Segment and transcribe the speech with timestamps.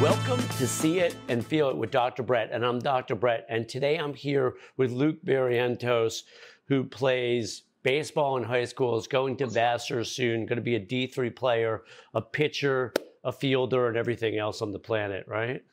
[0.00, 2.22] Welcome to See It and Feel It with Dr.
[2.22, 3.16] Brett, and I'm Dr.
[3.16, 6.22] Brett, and today I'm here with Luke Barrientos,
[6.66, 10.80] who plays baseball in high school, is going to Vassar soon, going to be a
[10.80, 11.82] D3 player,
[12.14, 12.92] a pitcher,
[13.24, 15.64] a fielder, and everything else on the planet, right?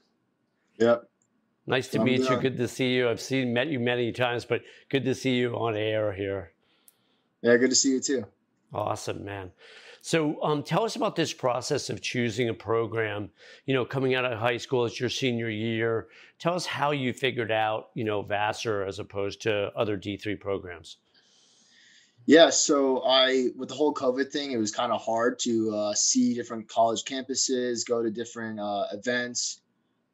[0.79, 1.07] Yep.
[1.67, 2.35] Nice to I'm meet you.
[2.37, 3.07] Good to see you.
[3.07, 6.51] I've seen met you many times, but good to see you on air here.
[7.43, 8.25] Yeah, good to see you too.
[8.73, 9.51] Awesome, man.
[10.07, 13.31] So, um, tell us about this process of choosing a program.
[13.65, 16.09] You know, coming out of high school, it's your senior year.
[16.37, 20.35] Tell us how you figured out, you know, Vassar as opposed to other D three
[20.35, 20.97] programs.
[22.27, 25.93] Yeah, so I with the whole COVID thing, it was kind of hard to uh,
[25.95, 29.59] see different college campuses, go to different uh, events.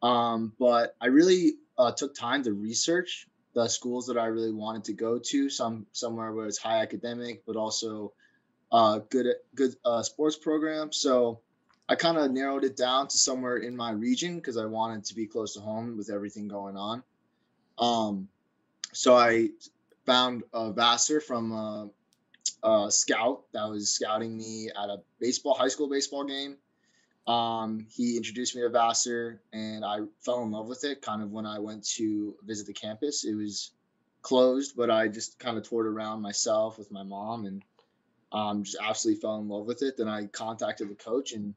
[0.01, 4.85] Um, but I really uh, took time to research the schools that I really wanted
[4.85, 5.49] to go to.
[5.49, 8.13] Some somewhere where it's high academic, but also
[8.71, 10.91] uh, good good uh, sports program.
[10.91, 11.39] So
[11.89, 15.15] I kind of narrowed it down to somewhere in my region because I wanted to
[15.15, 17.03] be close to home with everything going on.
[17.77, 18.29] Um,
[18.93, 19.49] so I
[20.05, 21.85] found uh, Vassar from uh,
[22.63, 26.57] a scout that was scouting me at a baseball high school baseball game.
[27.27, 31.01] Um, he introduced me to Vassar, and I fell in love with it.
[31.01, 33.71] Kind of when I went to visit the campus, it was
[34.21, 37.63] closed, but I just kind of toured around myself with my mom, and
[38.31, 39.97] um, just absolutely fell in love with it.
[39.97, 41.53] Then I contacted the coach, and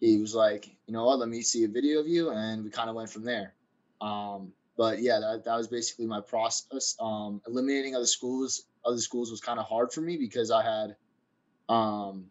[0.00, 1.18] he was like, "You know what?
[1.18, 3.54] Let me see a video of you," and we kind of went from there.
[4.00, 6.96] Um, but yeah, that, that was basically my process.
[7.00, 10.96] Um, eliminating other schools, other schools was kind of hard for me because I had
[11.68, 12.26] um,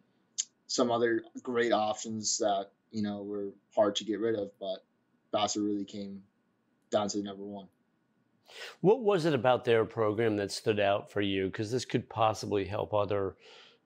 [0.66, 4.50] some other great options that you know were hard to get rid of.
[4.58, 4.84] But
[5.32, 6.22] Vassar really came
[6.90, 7.68] down to number one.
[8.80, 11.46] What was it about their program that stood out for you?
[11.46, 13.36] Because this could possibly help other,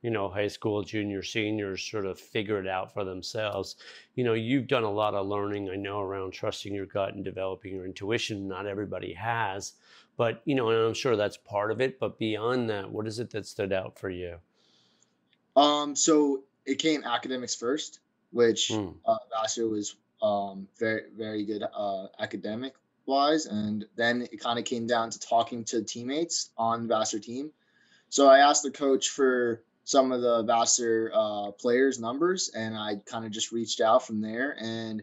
[0.03, 3.77] you know, high school, junior, seniors sort of figure it out for themselves.
[4.15, 7.25] You know, you've done a lot of learning, I know, around trusting your gut and
[7.25, 8.49] developing your intuition.
[8.49, 9.73] Not everybody has,
[10.17, 11.99] but, you know, and I'm sure that's part of it.
[11.99, 14.39] But beyond that, what is it that stood out for you?
[15.57, 18.01] Um, so it came academics first,
[18.31, 18.95] which Mm.
[19.07, 22.75] uh, Vassar was um, very very good uh, academic
[23.07, 27.19] wise, and then it kind of came down to talking to teammates on the Vassar
[27.19, 27.51] team.
[28.09, 32.97] So I asked the coach for some of the Vassar uh, players' numbers, and I
[33.05, 34.57] kind of just reached out from there.
[34.59, 35.03] And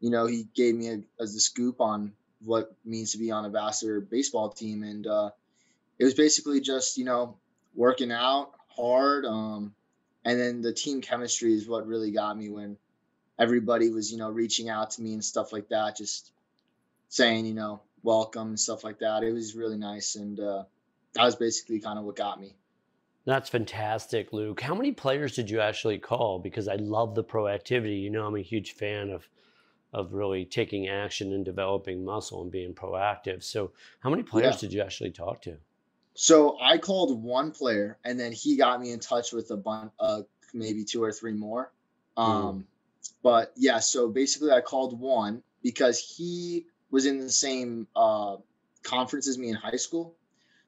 [0.00, 2.12] you know, he gave me a, as the scoop on
[2.42, 5.30] what means to be on a Vassar baseball team, and uh,
[5.98, 7.36] it was basically just you know
[7.74, 9.24] working out hard.
[9.24, 9.74] Um,
[10.24, 12.76] and then the team chemistry is what really got me when
[13.38, 16.30] everybody was you know reaching out to me and stuff like that just
[17.10, 20.64] saying you know welcome and stuff like that it was really nice and uh,
[21.14, 22.54] that was basically kind of what got me
[23.26, 24.62] That's fantastic, Luke.
[24.62, 26.38] How many players did you actually call?
[26.38, 28.00] Because I love the proactivity.
[28.00, 29.28] You know, I'm a huge fan of
[29.92, 33.42] of really taking action and developing muscle and being proactive.
[33.42, 34.60] So, how many players Yeah.
[34.60, 35.56] did you actually talk to?
[36.14, 39.92] so i called one player and then he got me in touch with a bunch
[40.00, 40.22] uh,
[40.52, 41.70] maybe two or three more
[42.16, 42.66] um,
[43.22, 48.36] but yeah so basically i called one because he was in the same uh,
[48.82, 50.14] conference as me in high school.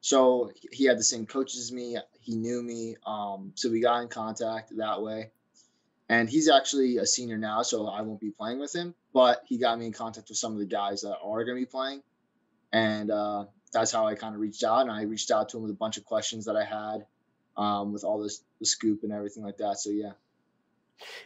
[0.00, 1.97] So he had the same coaches as me.
[2.21, 5.31] He knew me um, so we got in contact that way.
[6.09, 9.56] And he's actually a senior now so i won't be playing with him but he
[9.56, 12.03] got me in contact with some of the guys that are going to be playing.
[12.72, 15.62] And uh, that's how i kind of reached out and i reached out to him
[15.62, 17.06] with a bunch of questions that i had
[17.56, 20.12] um, with all this the scoop and everything like that so yeah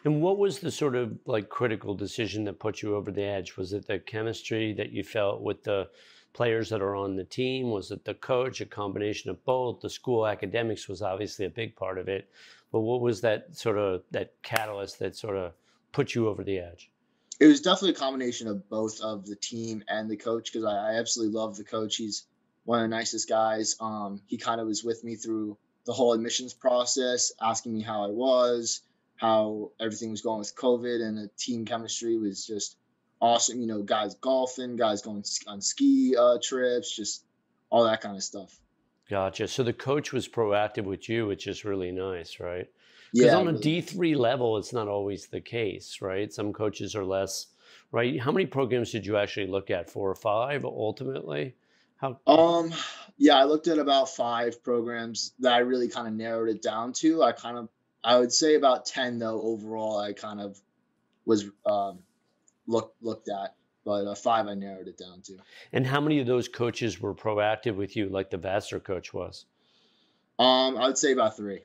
[0.05, 3.57] And what was the sort of like critical decision that put you over the edge?
[3.57, 5.89] Was it the chemistry that you felt with the
[6.33, 7.71] players that are on the team?
[7.71, 8.61] Was it the coach?
[8.61, 9.81] A combination of both?
[9.81, 12.29] The school academics was obviously a big part of it.
[12.73, 15.53] But what was that sort of that catalyst that sort of
[15.93, 16.91] put you over the edge?
[17.39, 20.93] it was definitely a combination of both of the team and the coach because I,
[20.93, 21.97] I absolutely love the coach.
[21.97, 22.25] He's
[22.65, 23.77] one of the nicest guys.
[23.81, 28.05] Um, he kind of was with me through the whole admissions process, asking me how
[28.05, 28.81] I was,
[29.17, 32.77] how everything was going with COVID, and the team chemistry was just
[33.21, 33.61] awesome.
[33.61, 37.25] You know, guys golfing, guys going on ski uh, trips, just
[37.71, 38.59] all that kind of stuff.
[39.09, 39.47] Gotcha.
[39.49, 42.69] So the coach was proactive with you, which is really nice, right?
[43.13, 43.63] Because Yeah, on a really.
[43.63, 46.33] D three level, it's not always the case, right?
[46.33, 47.47] Some coaches are less,
[47.93, 48.21] right?
[48.21, 49.89] How many programs did you actually look at?
[49.89, 51.55] Four or five ultimately?
[51.99, 52.19] How?
[52.27, 52.75] Um,
[53.17, 56.93] yeah, I looked at about five programs that I really kind of narrowed it down
[56.95, 57.23] to.
[57.23, 57.69] I kind of,
[58.07, 59.99] I would say about ten though overall.
[59.99, 60.59] I kind of
[61.27, 61.99] was um,
[62.69, 65.39] looked looked at, but uh, five I narrowed it down to.
[65.73, 69.47] And how many of those coaches were proactive with you, like the Vassar coach was?
[70.39, 71.65] Um, I would say about three.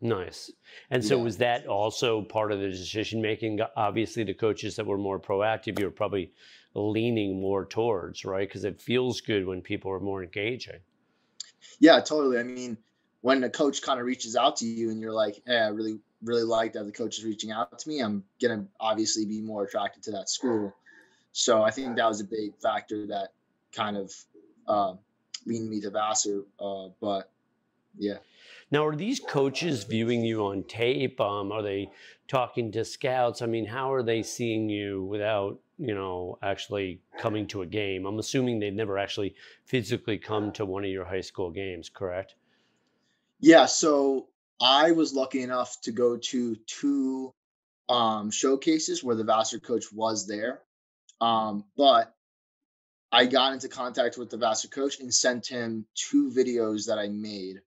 [0.00, 0.50] Nice.
[0.90, 1.24] And so Yeah.
[1.24, 3.60] was that also part of the decision making?
[3.76, 6.32] Obviously, the coaches that were more proactive, you're probably
[6.74, 8.48] leaning more towards, right?
[8.48, 10.80] Because it feels good when people are more engaging.
[11.78, 12.38] Yeah, totally.
[12.38, 12.76] I mean,
[13.24, 15.98] when a coach kind of reaches out to you and you're like, "Hey, I really,
[16.22, 19.64] really like that the coach is reaching out to me," I'm gonna obviously be more
[19.64, 20.74] attracted to that school.
[21.32, 23.32] So I think that was a big factor that
[23.72, 24.12] kind of
[24.68, 24.96] uh,
[25.46, 26.42] leaned me to Vassar.
[26.60, 27.30] Uh, but
[27.96, 28.18] yeah.
[28.70, 31.18] Now, are these coaches viewing you on tape?
[31.18, 31.90] Um, are they
[32.28, 33.40] talking to scouts?
[33.40, 38.04] I mean, how are they seeing you without, you know, actually coming to a game?
[38.04, 39.34] I'm assuming they've never actually
[39.64, 42.34] physically come to one of your high school games, correct?
[43.46, 47.34] Yeah, so I was lucky enough to go to two
[47.90, 50.62] um, showcases where the Vassar coach was there.
[51.20, 52.14] Um, but
[53.12, 57.08] I got into contact with the Vassar coach and sent him two videos that I
[57.08, 57.60] made.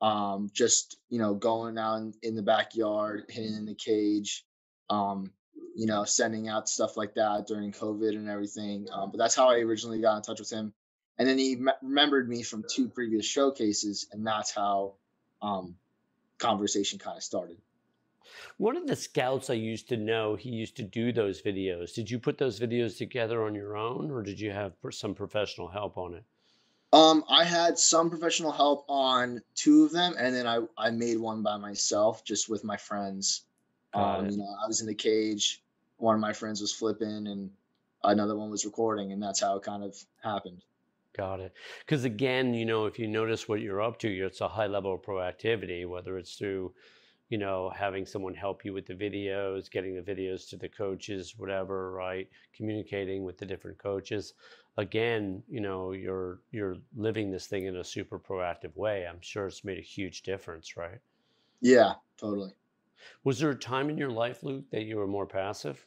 [0.00, 4.44] Um, just you know, going out in, the backyard, hitting in the cage,
[4.90, 5.32] um,
[5.74, 8.86] you know, sending out stuff like that during COVID and everything.
[8.92, 10.72] Um, but that's how I originally got in touch with him.
[11.18, 14.94] And then he me- remembered me from two previous showcases, and that's how
[15.42, 15.76] um,
[16.38, 17.58] conversation kind of started.
[18.58, 21.94] One of the scouts I used to know, he used to do those videos.
[21.94, 25.68] Did you put those videos together on your own, or did you have some professional
[25.68, 26.24] help on it?
[26.92, 31.18] Um, I had some professional help on two of them, and then I I made
[31.18, 33.42] one by myself, just with my friends.
[33.92, 35.62] Um, you know, I was in the cage.
[35.98, 37.50] One of my friends was flipping, and
[38.04, 40.62] another one was recording, and that's how it kind of happened.
[41.16, 41.54] Got it.
[41.80, 44.94] Because again, you know, if you notice what you're up to, it's a high level
[44.94, 46.74] of proactivity, whether it's through,
[47.30, 51.34] you know, having someone help you with the videos, getting the videos to the coaches,
[51.38, 52.28] whatever, right?
[52.54, 54.34] Communicating with the different coaches.
[54.76, 59.06] Again, you know, you're you're living this thing in a super proactive way.
[59.06, 60.98] I'm sure it's made a huge difference, right?
[61.62, 62.52] Yeah, totally.
[63.24, 65.86] Was there a time in your life, Luke, that you were more passive?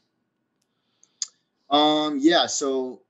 [1.69, 3.01] Um, yeah, so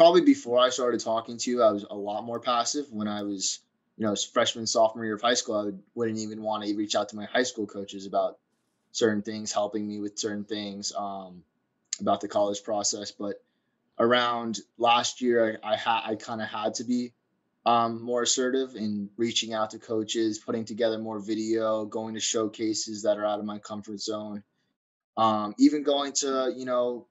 [0.00, 2.86] probably before I started talking to you, I was a lot more passive.
[2.90, 3.58] When I was,
[3.98, 6.94] you know, freshman, sophomore year of high school, I would, wouldn't even want to reach
[6.94, 8.38] out to my high school coaches about
[8.92, 11.42] certain things, helping me with certain things, um,
[12.00, 13.10] about the college process.
[13.10, 13.44] But
[13.98, 17.12] around last year, I, I had, I kind of had to be
[17.66, 23.02] um, more assertive in reaching out to coaches, putting together more video, going to showcases
[23.02, 24.44] that are out of my comfort zone,
[25.18, 27.06] um, even going to, you know,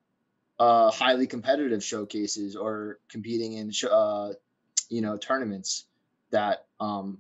[0.60, 4.34] uh, highly competitive showcases or competing in sh- uh,
[4.90, 5.86] you know tournaments
[6.32, 7.20] that um,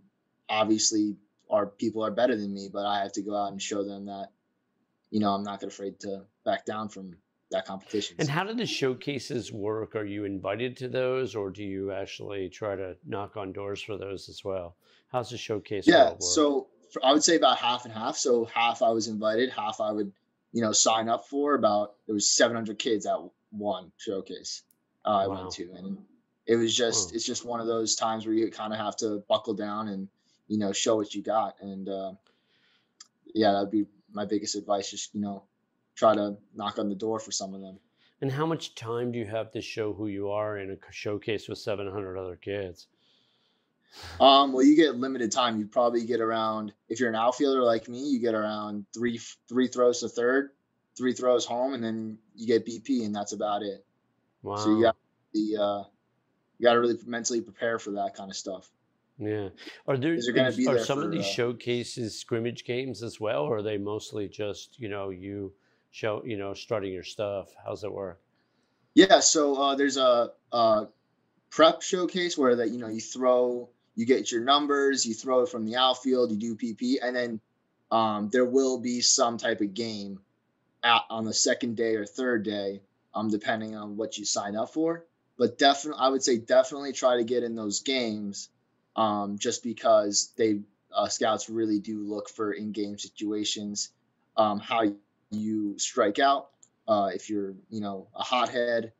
[0.49, 1.15] obviously
[1.49, 4.05] are people are better than me, but I have to go out and show them
[4.05, 4.29] that
[5.09, 7.15] you know I'm not afraid to back down from
[7.51, 8.17] that competition.
[8.19, 9.95] And how do the showcases work?
[9.95, 13.97] Are you invited to those, or do you actually try to knock on doors for
[13.97, 14.75] those as well?
[15.11, 16.21] How's the showcase Yeah, work?
[16.21, 16.67] so
[17.03, 18.17] I would say about half and half.
[18.17, 20.11] So half I was invited, half I would
[20.51, 21.55] you know sign up for.
[21.55, 23.17] About there was 700 kids at
[23.51, 24.63] one showcase
[25.05, 25.35] uh, I Wow.
[25.35, 25.97] went to, and
[26.45, 27.15] it was just Wow.
[27.15, 30.07] it's just one of those times where you kind of have to buckle down and
[30.47, 31.55] you know show what you got.
[31.61, 32.13] And uh,
[33.33, 34.91] yeah, that'd be my biggest advice.
[34.91, 35.43] Just you know
[35.95, 37.79] try to knock on the door for some of them.
[38.21, 41.47] And how much time do you have to show who you are in a showcase
[41.47, 42.87] with 700 other kids?
[44.19, 45.59] Um, well, you get limited time.
[45.59, 49.67] You probably get around if you're an outfielder like me, you get around three three
[49.67, 50.51] throws to third,
[50.97, 53.85] three throws home, and then you get BP, and that's about it.
[54.43, 54.57] Wow.
[54.57, 54.95] So you got
[55.33, 55.83] the uh,
[56.57, 58.69] you got to really mentally prepare for that kind of stuff.
[59.17, 59.49] yeah.
[59.87, 63.19] Are there Is you're gonna be are some of these uh, showcases scrimmage games as
[63.19, 65.53] well, or are they mostly just you know you
[65.91, 67.49] show you know strutting your stuff?
[67.65, 68.21] How's it work?
[68.93, 69.19] Yeah.
[69.19, 70.87] So uh, there's a, a
[71.49, 75.49] prep showcase where that you know you throw, you get your numbers, you throw it
[75.49, 77.41] from the outfield, you do BP, and then
[77.91, 80.21] um, there will be some type of game
[80.81, 82.79] at, on the second day or third day,
[83.13, 85.03] um, depending on what you sign up for.
[85.37, 88.47] But definitely, I would say definitely try to get in those games,
[88.95, 90.61] um, just because they
[90.95, 93.89] uh, scouts really do look for in-game situations,
[94.37, 94.83] um, how
[95.29, 96.51] you strike out,
[96.87, 98.93] uh, if you're you know a hothead,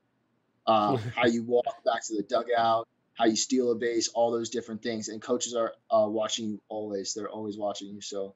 [0.68, 2.86] uh, how you walk back to the dugout,
[3.20, 5.10] how you steal a base, all those different things.
[5.10, 8.02] And coaches are uh, watching you always; they're always watching you.
[8.02, 8.34] So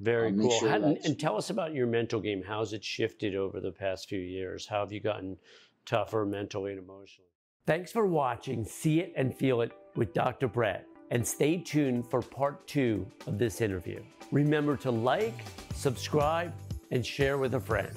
[0.00, 0.58] Very make cool.
[0.58, 2.42] sure How, and, and tell us about your mental game.
[2.46, 4.66] How's it shifted over the past few years?
[4.66, 5.38] How have you gotten
[5.86, 7.30] tougher mentally and emotionally?
[7.66, 10.48] Thanks for watching See It and Feel It with Dr.
[10.48, 10.86] Brett.
[11.12, 14.02] And stay tuned for part two of this interview.
[14.32, 15.34] Remember to like,
[15.72, 16.52] subscribe,
[16.90, 17.96] and share with a friend.